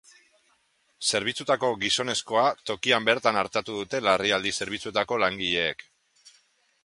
Zauritutako 1.09 1.69
gizonezkoa 1.83 2.45
tokian 2.71 3.05
bertan 3.09 3.39
artatu 3.43 3.77
dute 3.81 4.01
larrialdi 4.07 4.57
zerbitzuetako 4.61 5.19
langileek. 5.25 5.85